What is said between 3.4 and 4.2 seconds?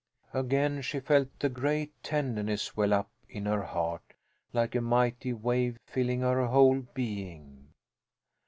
her heart